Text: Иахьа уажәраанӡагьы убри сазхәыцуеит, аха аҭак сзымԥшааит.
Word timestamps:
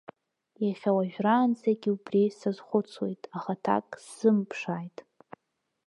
Иахьа 0.65 0.91
уажәраанӡагьы 0.97 1.89
убри 1.95 2.35
сазхәыцуеит, 2.37 3.21
аха 3.37 3.53
аҭак 3.57 3.87
сзымԥшааит. 4.03 4.97